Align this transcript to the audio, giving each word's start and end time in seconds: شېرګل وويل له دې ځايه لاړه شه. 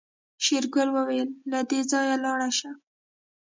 شېرګل 0.43 0.89
وويل 0.93 1.29
له 1.51 1.59
دې 1.69 1.79
ځايه 1.91 2.15
لاړه 2.25 2.49
شه. 2.57 2.71